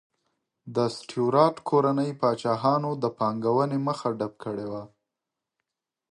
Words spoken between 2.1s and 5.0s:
پاچاهانو د پانګونې مخه ډپ کړې وه.